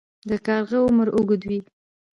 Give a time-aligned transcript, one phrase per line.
[0.29, 1.59] د کارغه عمر اوږد وي